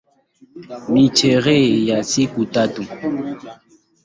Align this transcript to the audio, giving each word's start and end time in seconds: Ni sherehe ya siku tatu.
Ni 0.91 1.05
sherehe 1.17 1.85
ya 1.89 2.03
siku 2.03 2.45
tatu. 2.45 2.83